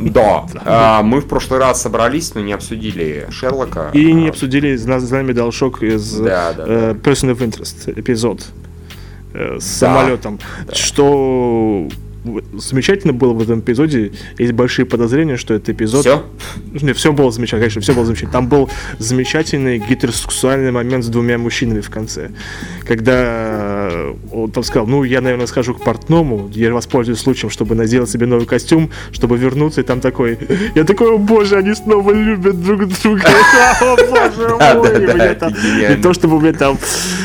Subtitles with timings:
[0.00, 0.44] Да.
[0.64, 3.90] А, мы в прошлый раз собрались, но не обсудили Шерлока.
[3.92, 8.44] И не обсудили «Знамя дал шок» из Да, да, э, Person of Interest эпизод
[9.34, 10.38] э, с самолетом.
[10.72, 11.88] Что
[12.54, 14.12] замечательно было в этом эпизоде.
[14.38, 16.00] Есть большие подозрения, что это эпизод...
[16.00, 16.24] Все?
[16.80, 18.32] Не, все было замечательно, конечно, все было замечательно.
[18.32, 22.30] Там был замечательный гетеросексуальный момент с двумя мужчинами в конце.
[22.86, 23.90] Когда
[24.32, 28.26] он там сказал, ну, я, наверное, схожу к портному, я воспользуюсь случаем, чтобы наделать себе
[28.26, 30.38] новый костюм, чтобы вернуться, и там такой...
[30.74, 33.22] Я такой, о боже, они снова любят друг друга.
[33.80, 35.00] О боже мой!
[35.00, 35.96] Гениально.
[35.96, 36.78] Не то, чтобы у меня там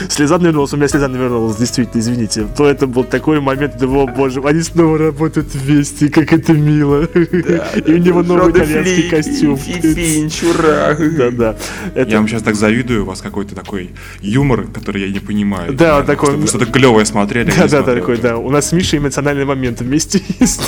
[0.10, 2.48] слеза навернулась, у меня слеза навернулась, действительно, извините.
[2.56, 7.04] То это был такой момент, о боже, они снова работают вместе, как это мило.
[7.06, 9.58] И у него новый итальянский Фли- костюм.
[9.58, 10.96] Фи- Финч, ура!
[10.96, 11.56] Да-да.
[11.96, 13.90] Это- Я вам сейчас так завидую, у вас какой-то такой
[14.22, 15.74] юмор, который я не понимаю.
[15.74, 17.50] Да, Наверное, такой- что Вы что-то клевое смотрели.
[17.52, 17.96] а Да, да, да, смотрел.
[18.00, 18.38] такой, да.
[18.38, 20.62] У нас с Мишей эмоциональный момент вместе есть.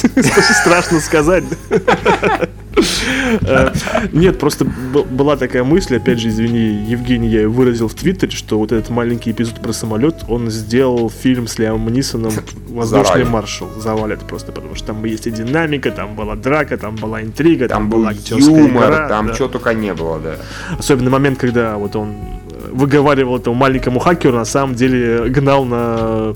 [0.62, 1.44] Страшно сказать.
[3.42, 3.74] Э,
[4.12, 8.58] Нет, просто была такая мысль, опять же, извини, Евгений, я ее выразил в Твиттере, что
[8.58, 12.32] вот этот маленький эпизод про самолет, он сделал фильм с Лиамом Нисоном
[12.70, 13.70] «Воздушный маршал».
[13.78, 17.90] Завалит просто, потому что там есть и динамика, там была драка, там была интрига, там,
[17.90, 19.34] был была юмор, игра, там да.
[19.34, 20.36] чего только не было, да.
[20.78, 26.34] Особенно момент, когда вот он э, выговаривал этому маленькому хакеру, на самом деле гнал на...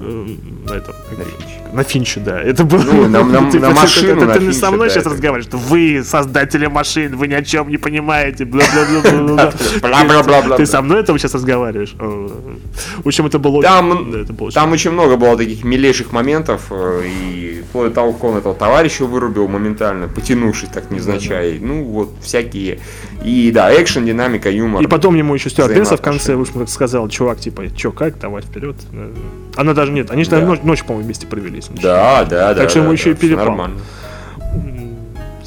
[0.00, 0.26] э,
[0.68, 1.59] На этом, На.
[1.72, 2.40] На Финча, да.
[2.40, 2.82] Это было...
[2.82, 5.14] Ну, на- на- Ты на машину это на Ты не со мной да, сейчас это-
[5.14, 8.44] разговариваешь, что вы создатели машин, вы ни о чем не понимаете.
[8.44, 9.52] Бла-бла-бла-бла.
[10.56, 11.94] Ты со мной этого сейчас разговариваешь?
[11.98, 13.62] В общем, это было...
[13.62, 18.24] Там- очень- это Там много было таких милейших моментов, э, и вплоть до того, как
[18.24, 21.58] он этого товарища вырубил моментально, потянувшись так невзначай.
[21.60, 22.78] Ну, вот, всякие.
[23.24, 24.82] И да, экшен, динамика, юмор.
[24.82, 28.76] И потом ему еще стюардесса в конце, сказал, чувак, типа, чё, как, давай вперед.
[28.92, 29.12] Э,
[29.56, 30.30] Она даже нет, они же
[30.62, 31.59] ночь, по-моему, вместе провели.
[31.68, 31.78] Ним.
[31.82, 32.62] Да, да, да.
[32.62, 33.46] Так что да, ему да, еще и всё перепал.
[33.46, 33.80] Нормально.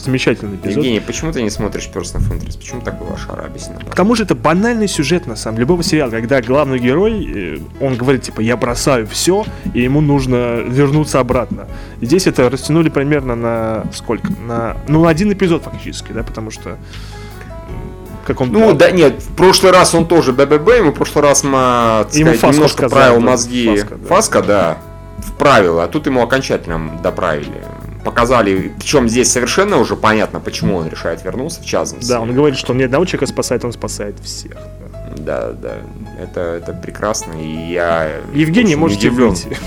[0.03, 0.77] Замечательный эпизод.
[0.77, 2.57] Евгений, почему ты не смотришь Person of Interest?
[2.57, 3.45] Почему такой лошара?
[3.45, 3.85] Объясни нам.
[3.85, 7.57] К тому же это банальный сюжет, на самом деле, любого сериала, когда главный герой, э,
[7.79, 11.67] он говорит, типа, я бросаю все, и ему нужно вернуться обратно.
[12.01, 14.27] И здесь это растянули примерно на сколько?
[14.45, 16.77] На, ну, на один эпизод фактически, да, потому что
[18.25, 18.51] как он...
[18.51, 22.33] Ну, да нет, в прошлый раз он тоже БББ, ему в прошлый раз, так Ему
[22.33, 23.67] сказать, немножко сказал, правил да, мозги.
[23.67, 24.77] Фаско, Фаско, да.
[25.17, 25.23] Да.
[25.23, 27.63] вправил, а тут ему окончательно доправили.
[28.03, 32.09] Показали, причем здесь совершенно уже понятно, почему он решает вернуться, в частности.
[32.09, 34.57] Да, он говорит, что он не одного человека спасает, он спасает всех.
[35.17, 35.75] Да, да,
[36.19, 39.57] это, это прекрасно, и я Евгений, можете выйти.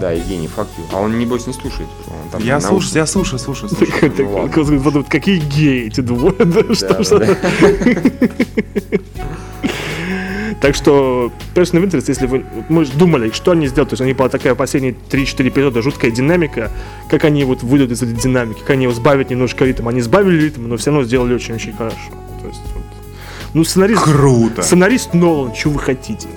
[0.00, 0.84] Да, Евгений, fuck you.
[0.92, 1.88] А он, небось, не слушает.
[2.06, 4.10] Он там Я на слушаю, я слушаю, слушаю, слушаю.
[4.10, 4.62] Так, ну ладно.
[4.62, 7.26] он подумает, Какие геи эти двое, да, Да, что да.
[10.60, 12.44] Так что Person of Interest, если вы...
[12.68, 13.90] Мы думали, что они сделают.
[13.90, 16.70] То есть у них была такая последние 3-4 эпизода, жуткая динамика.
[17.08, 19.88] Как они вот выйдут из этой динамики, как они его сбавят немножко ритм.
[19.88, 21.96] Они сбавили ритм, но все равно сделали очень-очень хорошо.
[22.42, 22.84] То есть, вот.
[23.54, 24.02] Ну, сценарист...
[24.02, 24.62] Круто.
[24.62, 26.28] Сценарист Нолан, что вы хотите?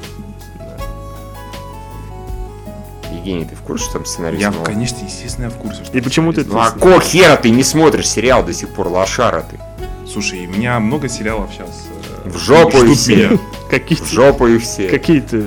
[3.11, 4.41] Евгений, ты в курсе, что там сценарист?
[4.41, 4.65] Я, новый?
[4.65, 5.83] конечно, естественно, я в курсе.
[5.83, 6.45] что И почему ты...
[6.45, 9.59] Ну а какого хера ты не смотришь сериал до сих пор, лошара ты?
[10.09, 11.87] Слушай, у меня много сериалов сейчас.
[12.25, 13.39] В жопу и все.
[13.69, 14.87] Какие, В жопу и все.
[14.87, 15.43] какие-то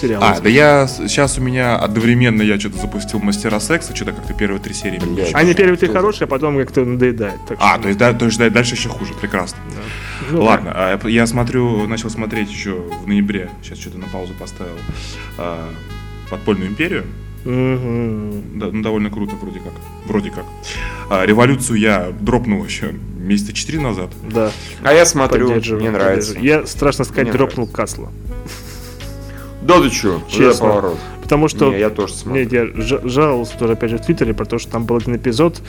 [0.00, 0.24] сериалы?
[0.24, 4.60] А, да я сейчас у меня одновременно я что-то запустил мастера секса, что-то как-то первые
[4.60, 4.98] три серии.
[4.98, 5.34] Блядь.
[5.34, 7.38] Они первые три хорошие, а потом как-то надоедает.
[7.58, 9.58] А, что- то есть, да, то есть да, дальше еще хуже, прекрасно.
[10.30, 12.72] Ну, Ладно, а я- я смотрю, начал смотреть еще
[13.04, 14.76] в ноябре, сейчас что-то на паузу поставил,
[15.38, 15.68] а,
[16.30, 17.04] «Подпольную империю».
[17.44, 19.72] Да, ну, довольно круто, вроде как.
[20.06, 20.44] Вроде как.
[21.08, 24.10] А, революцию я дропнул еще месяца четыре назад.
[24.30, 24.50] Да.
[24.82, 26.38] А я смотрю, мне нравится.
[26.38, 28.10] Я, страшно сказать, Мне дропнул Касла.
[29.62, 30.22] Да ты чё?
[30.28, 30.52] Честно.
[30.52, 30.98] За поворот.
[31.30, 32.42] Потому что Не, я тоже смотрю.
[32.42, 35.14] Нет, я жа- жаловался тоже, опять же, в Твиттере про то, что там был один
[35.14, 35.62] эпизод,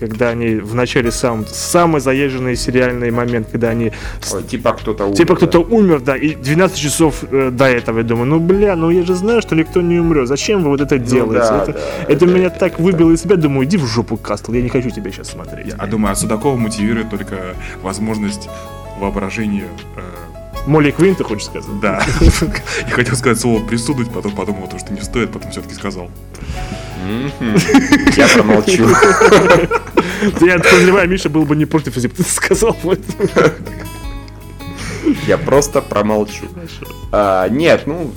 [0.00, 3.90] когда они в начале сам, самый заезженный сериальный момент, когда они
[4.34, 5.16] Ой, типа кто-то умер.
[5.16, 5.36] Типа да.
[5.36, 9.02] кто-то умер, да, и 12 часов э, до этого я думаю, ну бля, ну я
[9.02, 10.28] же знаю, что никто не умрет.
[10.28, 11.38] Зачем вы вот это делаете?
[11.48, 11.80] да, это да,
[12.12, 14.68] это да, меня это так выбило из себя, думаю, иди в жопу, Кастл, я не
[14.68, 15.72] хочу тебя сейчас смотреть.
[15.78, 18.50] А думаю, а Судакова мотивирует только возможность
[19.00, 19.68] воображения.
[19.96, 20.00] э,
[20.68, 21.66] Молли Квин, ты хочешь сказать?
[21.80, 22.02] да.
[22.86, 26.10] Я хотел сказать слово присудить, потом подумал, то, что не стоит, потом все-таки сказал.
[28.16, 28.86] Я промолчу.
[30.40, 32.76] Я подозреваю, Миша был бы не против, если бы ты сказал.
[35.26, 36.44] Я просто промолчу.
[37.12, 38.12] А, Нет, ну,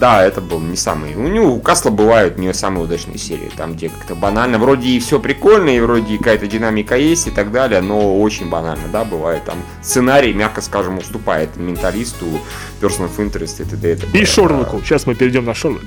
[0.00, 1.14] да, это был не самый...
[1.14, 4.98] У него, у Касла бывают не самые удачные серии, там, где как-то банально, вроде и
[4.98, 9.44] все прикольно, и вроде какая-то динамика есть и так далее, но очень банально, да, бывает.
[9.44, 12.24] Там сценарий, мягко скажем, уступает менталисту,
[12.80, 13.98] Person of Interest и т.д.
[14.14, 14.80] и Шорлоку.
[14.82, 15.82] Сейчас мы перейдем на Шорлок.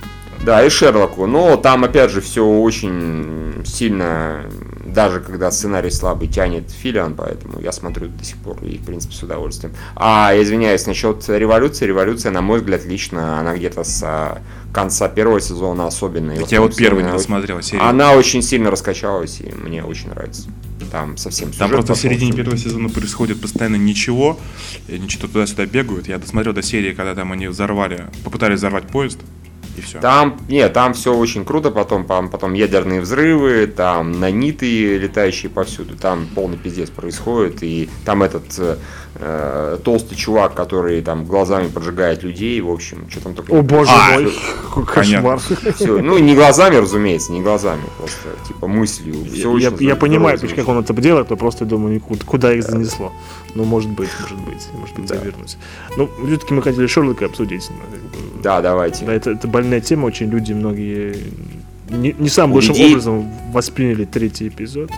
[0.46, 1.26] Да, и Шерлоку.
[1.26, 4.46] Но там, опять же, все очень сильно,
[4.94, 9.16] даже когда сценарий слабый, тянет Филиан, поэтому я смотрю до сих пор и, в принципе,
[9.16, 9.74] с удовольствием.
[9.96, 11.86] А, извиняюсь, насчет революции.
[11.86, 14.42] Революция, на мой взгляд, лично, она где-то с а,
[14.72, 16.36] конца первого сезона особенно.
[16.36, 17.86] Так я вот первый не досмотрел серию.
[17.88, 20.50] Она очень сильно раскачалась, и мне очень нравится.
[20.92, 24.40] Там совсем Там просто в середине первого сезона происходит постоянно ничего,
[24.88, 26.08] они что-то туда-сюда бегают.
[26.08, 29.20] Я досмотрел до серии, когда там они взорвали, попытались взорвать поезд
[29.78, 30.00] и все.
[30.00, 36.28] Там, нет, там все очень круто, потом, потом, ядерные взрывы, там наниты, летающие повсюду, там
[36.36, 38.78] полный пиздец происходит, и там этот э,
[39.16, 43.60] э, толстый чувак, который там глазами поджигает людей, в общем, что там такое.
[43.60, 44.34] О боже А, мой,
[44.64, 45.40] какой кошмар.
[45.40, 49.16] Всё, ну, не глазами, разумеется, не глазами, просто типа мыслью.
[49.26, 50.66] Всё Я, очень я здорово понимаю, замечательно.
[50.66, 53.12] как он это делает, но просто думаю, куда, куда их занесло.
[53.56, 55.16] Ну, может быть, может быть, может быть, Да.
[55.18, 55.58] завернуть.
[55.98, 57.70] Ну, все-таки мы хотели Шерлока обсудить.
[58.44, 59.06] Да, давайте.
[59.06, 61.16] Да, это, это больная тема, очень люди многие
[61.90, 64.92] не, не самым лучшим людей- образом восприняли третий эпизод.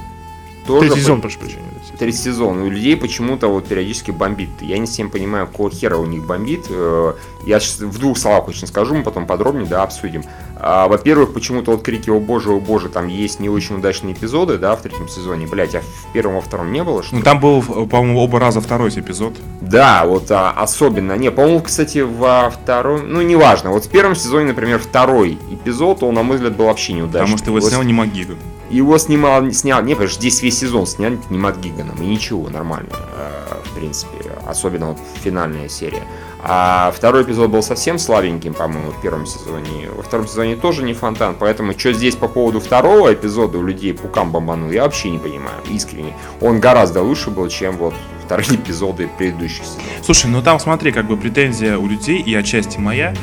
[0.67, 1.61] Тоже третий сезон, по- прошу прощения.
[1.99, 2.61] Третий сезон.
[2.63, 4.49] У людей почему-то вот периодически бомбит.
[4.61, 6.61] Я не всем понимаю, какого хера у них бомбит.
[6.69, 7.13] Э,
[7.45, 10.23] Я сейчас в двух словах очень скажу, мы потом подробнее, да, обсудим.
[10.67, 14.57] А, Во-первых, почему-то вот крики «О боже, о боже», там есть не очень удачные эпизоды,
[14.57, 15.45] да, в третьем сезоне.
[15.45, 18.61] Блять, а в первом, во втором не было, что Ну там был, по-моему, оба раза
[18.61, 19.35] второй эпизод.
[19.61, 21.13] Да, вот а, особенно.
[21.17, 23.13] Не, по-моему, кстати, во втором...
[23.13, 23.69] Ну, неважно.
[23.69, 27.19] Вот в первом сезоне, например, второй эпизод, он, на мой взгляд, был вообще неудачный.
[27.19, 28.37] Потому что его Его снял не Магиган.
[28.71, 32.49] Его снимал, снял, не, потому что здесь весь сезон сняли не Мат Гиганом, и ничего,
[32.49, 36.01] нормально, э, в принципе, особенно вот финальная серия.
[36.47, 39.89] А второй эпизод был совсем слабеньким, по-моему, в первом сезоне.
[39.89, 43.95] Во втором сезоне тоже не фонтан, поэтому что здесь по поводу второго эпизода у людей
[43.95, 46.13] пукам бомбанул, я вообще не понимаю, искренне.
[46.41, 49.87] Он гораздо лучше был, чем вот вторые эпизоды предыдущих сезонов.
[50.03, 53.15] Слушай, ну там смотри, как бы претензия у людей и отчасти моя.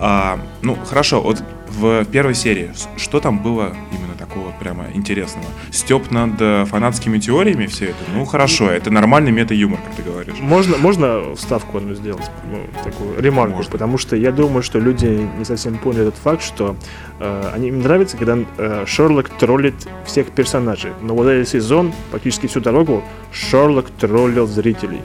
[0.00, 5.46] А, ну, хорошо, вот в первой серии, что там было именно такого прямо интересного?
[5.70, 7.98] Степ над э, фанатскими теориями все это?
[8.14, 10.34] Ну, хорошо, это нормальный мета-юмор, как ты говоришь.
[10.40, 13.72] Можно, можно вставку одну сделать, ну, такую ремарку, Можно.
[13.72, 16.76] потому что я думаю, что люди не совсем поняли этот факт, что
[17.20, 19.74] э, они им нравится, когда э, Шерлок троллит
[20.06, 20.92] всех персонажей.
[21.02, 23.02] Но вот этот сезон, практически всю дорогу,
[23.32, 25.00] Шерлок троллил зрителей.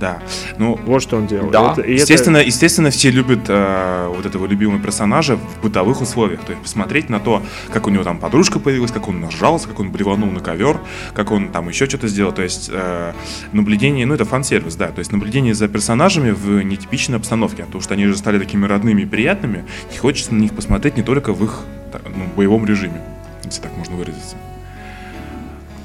[0.00, 0.18] Да.
[0.58, 1.50] Ну, Вот что он делал.
[1.50, 1.72] Да.
[1.72, 6.40] Это- и это- Естественно, естественно, все любят э, вот этого любимого персонажа в бытовых условиях.
[6.42, 7.42] То есть посмотреть на то,
[7.72, 10.78] как у него там подружка появилась, как он нажался, как он блеванул на ковер,
[11.14, 12.32] как он там еще что-то сделал.
[12.32, 13.12] То есть э,
[13.52, 14.88] наблюдение, ну это фан-сервис, да.
[14.88, 17.64] То есть наблюдение за персонажами в нетипичной обстановке.
[17.64, 19.64] Потому что они же стали такими родными и приятными.
[19.94, 21.60] И хочется на них посмотреть не только в их
[21.92, 23.00] ну, боевом режиме,
[23.44, 24.36] если так можно выразиться.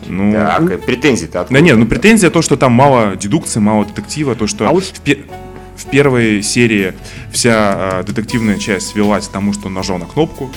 [0.08, 1.60] Ну, Так, э, претензии-то откуда?
[1.60, 4.84] да нет, ну претензия то, что там мало дедукции, мало детектива, то, что А вот-
[4.86, 5.26] в, пе-
[5.76, 6.94] в первой серии
[7.32, 10.50] вся э, детективная часть свелась к тому, что он нажал на кнопку.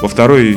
[0.00, 0.56] Во второй,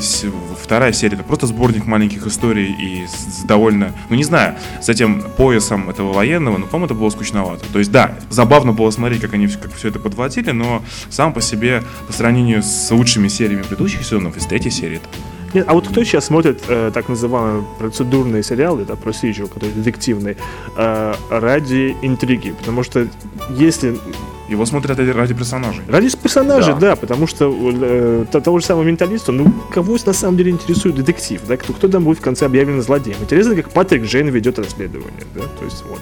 [0.62, 4.88] вторая серия это просто сборник маленьких историй и с, с довольно, ну не знаю, с
[4.88, 7.66] этим поясом этого военного, но, по-моему, это было скучновато.
[7.74, 11.42] То есть, да, забавно было смотреть, как они как все это подводили, но сам по
[11.42, 15.10] себе, по сравнению с лучшими сериями предыдущих сезонов, из третьей серии, это
[15.54, 20.36] Нет, а вот кто сейчас смотрит э, так называемые процедурные сериалы, да, procedural, которые детективные,
[20.76, 22.52] э, ради интриги?
[22.52, 23.08] Потому что
[23.52, 23.98] если
[24.50, 25.84] его смотрят ради- ради персонажей.
[25.88, 26.80] Ради персонажей, Да.
[26.80, 31.42] да, потому что э, того же самого менталиста, ну, кого на самом деле интересует детектив,
[31.48, 33.18] да, кто, кто там будет в конце объявлен злодеем.
[33.22, 36.02] Интересно, как Патрик Джейн ведет расследование, да, то есть вот.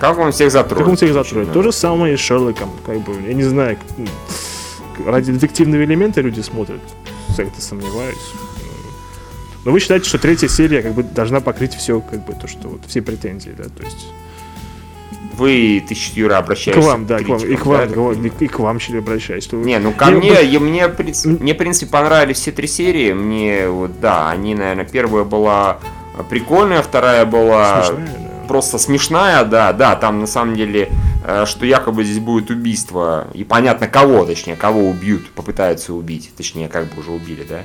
[0.00, 0.78] Как он всех затронет?
[0.78, 1.46] Как он всех затроит.
[1.48, 1.52] Да.
[1.54, 3.78] То же самое и с Шерлоком, как бы, я не знаю,
[5.06, 6.80] ради детективного элемента люди смотрят,
[7.36, 8.16] как-то сомневаюсь.
[9.66, 12.68] Но вы считаете, что третья серия как бы должна покрыть все, как бы, то, что
[12.68, 14.06] вот все претензии, да, то есть
[15.36, 17.96] Вы, ты, Юра, к обращаешься вам, да, к вам, и критикам, к вам, да, к
[17.96, 19.48] вам, и к вам, Щели, обращаюсь.
[19.50, 20.86] вы- Не, ну ко Не, мне, я- мне,
[21.24, 23.12] мне, в принципе, понравились все три серии.
[23.12, 25.78] Мне, вот, да, они, наверное, первая была
[26.30, 28.46] прикольная, вторая была Смешная, да.
[28.46, 30.90] просто смешная, да, да, там на самом деле,
[31.24, 36.68] э, что якобы здесь будет убийство, и понятно кого, точнее, кого убьют, попытаются убить, точнее,
[36.68, 37.62] как бы уже убили, да,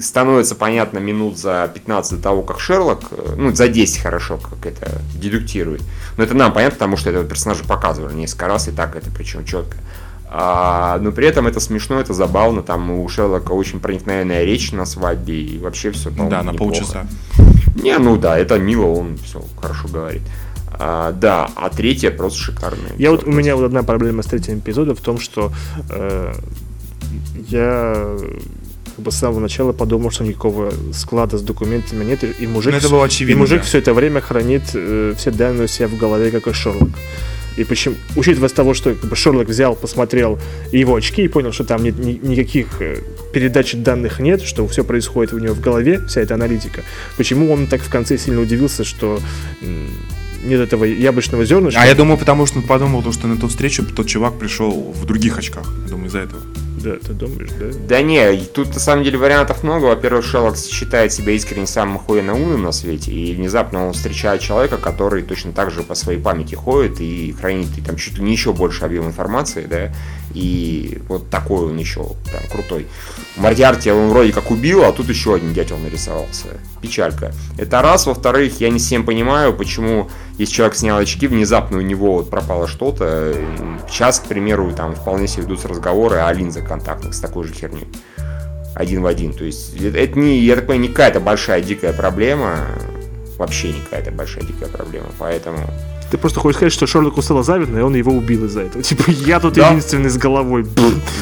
[0.00, 4.66] становится понятно минут за 15 до того, как Шерлок, э, ну, за 10 хорошо, как
[4.66, 5.82] это дедуктирует.
[6.16, 9.44] Но это нам понятно, потому что этого персонажа показывали несколько раз, и так это причем
[9.44, 9.76] четко.
[10.36, 14.84] А, но при этом это смешно, это забавно, там у Шерлока очень проникновенная речь на
[14.84, 17.06] свадьбе, и вообще все Да, на полчаса.
[17.76, 20.22] не, ну да, это мило, он все хорошо говорит.
[20.76, 22.92] А, да, а третья просто шикарная.
[22.98, 25.52] Я вот у меня вот одна проблема с третьим эпизодом в том, что
[25.90, 26.32] э,
[27.48, 28.16] я
[28.96, 32.72] как бы с самого начала подумал, что никакого склада с документами нет, и- и мужик,
[32.72, 33.40] Ну, это было и очевидно.
[33.40, 33.64] мужик да.
[33.64, 36.90] все это время хранит э, все данные у себя в голове, как и Шерлок.
[37.56, 40.38] И почему, учитывая с того, что как бы, Шерлок взял, посмотрел
[40.72, 42.98] его очки и понял, что там нет ни- никаких э,
[43.32, 46.82] передач данных нет, что все происходит у него в голове, вся эта аналитика,
[47.16, 49.20] почему он так в конце сильно удивился, что
[50.44, 51.80] нет этого яблочного зернышка?
[51.80, 54.70] А я думаю, потому что он подумал, то, что на ту встречу тот чувак пришел
[54.92, 55.66] в других очках.
[55.84, 56.40] Я думаю, из-за этого.
[56.84, 57.66] Да, ты думаешь, да?
[57.88, 59.86] Да не, тут на самом деле вариантов много.
[59.86, 64.76] Во-первых, Шерлок считает себя искренне самым охуенно умным на свете, и внезапно он встречает человека,
[64.76, 68.32] который точно так же по своей памяти ходит и хранит и там чуть ли не
[68.32, 69.94] еще больше объем информации, да,
[70.34, 72.86] и вот такой он еще прям крутой.
[73.36, 76.48] Мордиарти он вроде как убил, а тут еще один дятел нарисовался.
[76.82, 77.32] Печалька.
[77.56, 78.06] Это раз.
[78.06, 82.66] Во-вторых, я не всем понимаю, почему, если человек снял очки, внезапно у него вот пропало
[82.66, 83.34] что-то.
[83.88, 87.86] Сейчас, к примеру, там вполне себе ведутся разговоры о линзах контактных с такой же херней.
[88.74, 89.32] Один в один.
[89.32, 92.56] То есть это не, я так понимаю, не какая-то большая дикая проблема.
[93.38, 95.06] Вообще не какая-то большая дикая проблема.
[95.18, 95.58] Поэтому
[96.14, 98.84] Ты просто хочешь сказать, что Шерлоку стало завидно, и он его убил из-за этого.
[98.84, 99.70] Типа, я тут Да.
[99.70, 100.64] единственный с головой.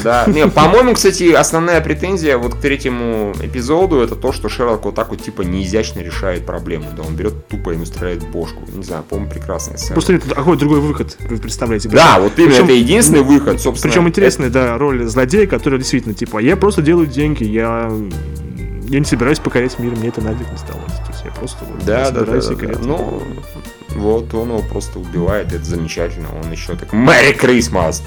[0.03, 4.93] Да, не, по-моему, кстати, основная претензия вот к третьему эпизоду это то, что Шерлок вот
[4.93, 6.85] так вот типа неизящно решает проблему.
[6.95, 8.61] Да, он берет тупо ему стреляет бошку.
[8.71, 9.93] Не знаю, по-моему, прекрасная сцена.
[9.95, 11.89] Просто нет, а какой другой выход, вы представляете?
[11.89, 13.91] Да, вот именно Причем- это единственный выход, собственно.
[13.91, 17.91] Причем интересная, да, роль злодея, который действительно, типа, я просто делаю деньги, я,
[18.89, 20.93] я не собираюсь покорять мир, мне это нафиг не сдалось.
[21.03, 22.77] То есть я просто вот, Да, не да, да, собираюсь да, секрет.
[22.79, 22.87] да.
[22.87, 23.23] Ну,
[23.95, 26.27] вот он его просто убивает, это замечательно.
[26.43, 28.03] Он еще так Мэри Крисмас.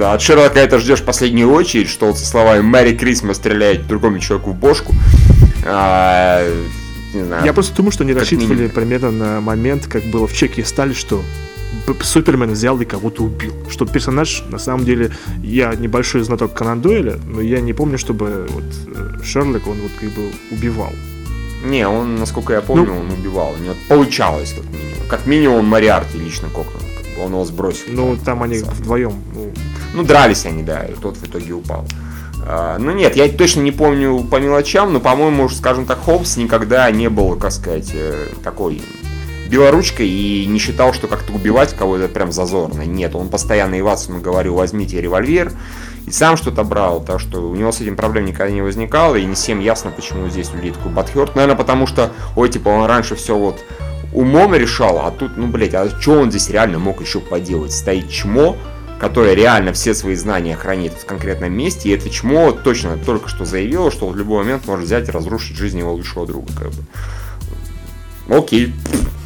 [0.00, 4.50] От Шерлока это ждешь последнюю очередь, что он со словами Мэри Крисмас стреляет другому человеку
[4.50, 4.94] в бошку.
[5.64, 6.46] А,
[7.12, 7.44] не знаю.
[7.44, 8.70] Я просто думаю, что они рассчитывали минимум.
[8.70, 11.22] примерно на момент, как было в чеке стали, что
[12.02, 13.54] Супермен взял и кого-то убил.
[13.68, 18.46] Что персонаж, на самом деле, я небольшой знаток Конан Дойля, но я не помню, чтобы
[18.50, 20.92] вот э, Шерлок, он вот как бы убивал.
[21.70, 23.52] Не, он, насколько я помню, Ну- он убивал.
[23.58, 25.08] У него получалось, как минимум.
[25.08, 26.80] Как минимум, Мариарти лично кокнул.
[26.96, 27.84] как бы Он его сбросил.
[27.88, 28.72] Ну, там они конца.
[28.72, 29.52] вдвоем, ну,
[29.94, 31.84] Ну, дрались они, да, и тот в итоге упал.
[32.48, 36.90] А, ну нет, я точно не помню по мелочам, но, по-моему, скажем так, Холмс никогда
[36.90, 38.82] не был, как сказать, э, такой
[39.48, 42.82] белоручкой и не считал, что как-то убивать кого-то прям зазорно.
[42.82, 45.52] Нет, он постоянно Ивасовну говорил, возьмите револьвер,
[46.06, 49.24] и сам что-то брал, так что у него с этим проблем никогда не возникало, и
[49.24, 51.34] не всем ясно, почему здесь у людей такой Батхерт.
[51.34, 53.64] Наверное, потому что, ой, типа, он раньше все вот
[54.12, 57.72] умом решал, а тут, ну, блядь, а что он здесь реально мог еще поделать?
[57.72, 58.56] Стоит чмо,
[58.98, 63.44] которое реально все свои знания хранит в конкретном месте, и это чмо точно только что
[63.44, 66.82] заявило, что в любой момент может взять и разрушить жизнь его лучшего друга, как бы.
[68.28, 68.72] Окей,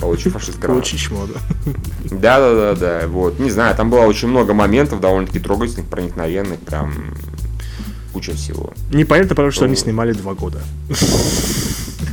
[0.00, 0.82] получу фашист гранату.
[0.82, 1.40] очень чмо, да.
[2.10, 3.08] Да, да, да, да.
[3.08, 3.38] Вот.
[3.38, 7.14] Не знаю, там было очень много моментов довольно-таки трогательных, проникновенных, прям
[8.12, 8.72] куча всего.
[8.92, 10.60] Непонятно, потому что они снимали два года.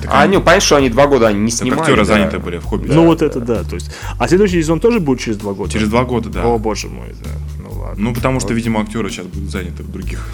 [0.10, 1.82] А, ну, понятно, что они два года они не снимали.
[1.82, 2.06] актеры да.
[2.06, 2.88] заняты были в хобби.
[2.88, 3.91] ну вот это да, то есть.
[4.17, 5.72] А следующий сезон тоже будет через два года?
[5.72, 6.46] Через два года, да.
[6.46, 7.29] О боже мой, да.
[7.62, 7.96] Ну ладно.
[7.98, 10.25] Ну, потому что, видимо, актеры сейчас будут заняты в других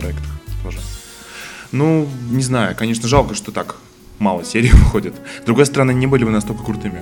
[0.00, 0.26] проектах
[0.64, 0.78] тоже.
[1.70, 3.76] Ну, не знаю, конечно, жалко, что так
[4.18, 5.14] мало серий выходит.
[5.42, 7.00] С другой стороны, не были бы настолько крутыми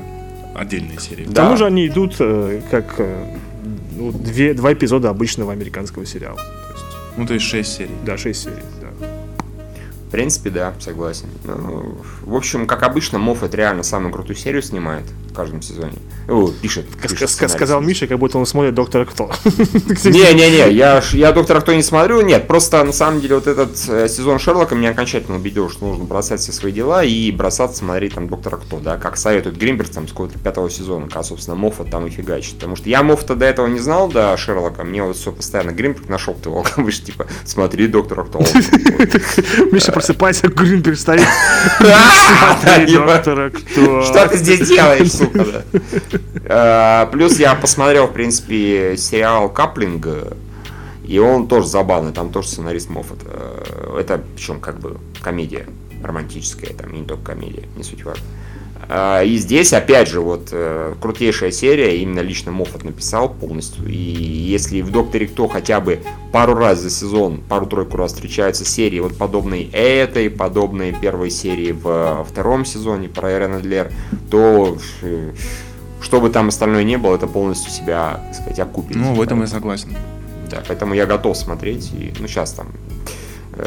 [0.55, 1.25] отдельные серии.
[1.25, 1.45] К Да.
[1.45, 3.37] тому же они идут э, как э,
[3.97, 6.37] ну, две, два эпизода обычного американского сериала.
[6.37, 6.85] То есть,
[7.17, 7.91] Ну, то есть 6 серий.
[8.05, 8.82] да, шесть серий, да.
[10.13, 11.25] В принципе, да, согласен.
[11.45, 15.95] Ну, В общем, как обычно, Моффат реально самую крутую серию снимает в каждом сезоне.
[16.29, 16.85] О, пишет.
[17.01, 17.55] Пишет сценарий.
[17.55, 19.31] сказал Миша, как будто он смотрит Доктора Кто.
[19.45, 24.07] Не-не-не, я, я Доктора Кто не смотрю, нет, просто на самом деле вот этот э,
[24.09, 28.29] сезон Шерлока меня окончательно убедил, что нужно бросать все свои дела и бросаться смотреть там
[28.29, 32.07] Доктора Кто, да, как советует Гримберг там с какого-то пятого сезона, как, собственно, Моффат там
[32.07, 32.57] и фигачит.
[32.57, 36.11] Потому что я Моффата до этого не знал, да, Шерлока, мне вот все постоянно Гримберг
[36.11, 38.41] нашептывал, как бы, ж, типа, смотри Доктора Кто.
[39.73, 40.47] Миша просыпается,
[43.07, 44.03] Доктора Кто.
[44.03, 45.65] Что ты здесь делаешь, сука?
[46.45, 50.07] Э, Плюс я посмотрел, в принципе, сериал Каплинг,
[51.05, 53.19] и он тоже забавный, там тоже сценарист Моффат.
[53.25, 55.67] Э, Это, причем, как бы, комедия
[56.03, 58.25] романтическая, там, не только комедия, не суть важно.
[58.89, 63.87] Э, И здесь, опять же, вот, э, крутейшая серия, именно лично Моффат написал полностью.
[63.89, 66.01] И если в «Докторе Кто» хотя бы
[66.33, 72.27] пару раз за сезон, пару-тройку раз встречаются серии вот подобной этой, подобной первой серии в
[72.29, 73.93] втором сезоне про Эрена Длер,
[74.31, 74.77] то
[76.01, 78.97] что бы там остальное не было, это полностью себя, так сказать, окупит.
[78.97, 79.95] Ну, в этом я согласен.
[80.51, 82.67] Да, поэтому я готов смотреть, и, ну, сейчас там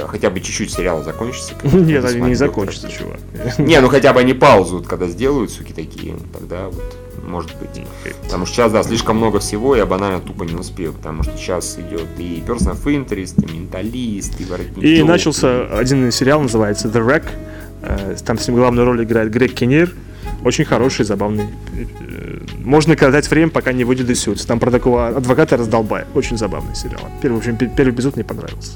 [0.08, 1.54] хотя бы чуть-чуть сериал закончится.
[1.64, 3.54] Нет, они не закончатся, «Доктора чувак.
[3.54, 3.64] Кто».
[3.64, 7.86] Не, ну хотя бы они паузу, когда сделают, суки такие, тогда вот, может быть.
[8.24, 11.78] Потому что сейчас, да, слишком много всего, я банально тупо не успею, потому что сейчас
[11.78, 14.84] идет и Person of Interest, и Менталист, и Воротничок.
[14.84, 17.24] И начался один сериал, называется The Wreck.
[17.82, 19.92] Э, Там с ним главную роль играет Грег Киннер.
[20.44, 24.46] Очень хороший, забавный э, можно коротать время, пока не выйдет из.
[24.46, 26.08] Там про такого адвоката раздолбая.
[26.16, 27.02] Очень забавный сериал.
[27.22, 28.74] Первый, в общем, пе- первый эпизод мне понравился.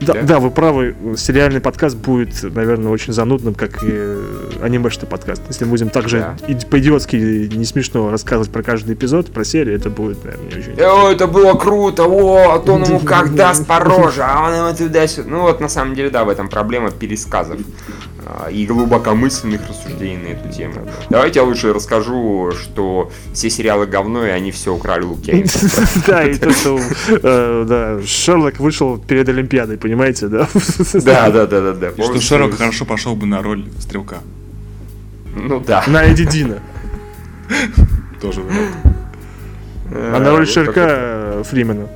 [0.00, 0.22] Да, Да?
[0.22, 0.94] да, вы правы.
[1.16, 4.22] Сериальный подкаст будет, наверное, очень занудным, как и э,
[4.62, 5.42] анимешный подкаст.
[5.48, 6.56] Если мы будем также Да.
[6.70, 11.10] по-идиотски не смешно рассказывать про каждый эпизод, про серию, это будет, наверное, не очень О,
[11.10, 14.76] это было круто, о, а то он ему как даст по роже, а он ему
[14.76, 15.28] туда-сюда.
[15.28, 17.58] Ну вот, на самом деле, да, в этом проблема пересказов
[18.50, 20.74] и глубокомысленных рассуждений на эту тему.
[21.10, 25.16] Давайте я лучше расскажу, что все сериалы говно, и они все украли у.
[26.06, 30.48] Да, и то, что э, да, Шерлок вышел перед Олимпиадой, понимаете, да?
[30.94, 31.90] Да, да, да, да, да.
[32.02, 34.18] Что Шерлок хорошо пошел бы на роль стрелка.
[35.34, 35.84] Ну да.
[35.86, 36.58] На Эдди Дина.
[38.20, 38.76] Тоже вариант.
[39.90, 40.86] А на роль Ширка такой.
[40.90, 41.88] э, Фримена.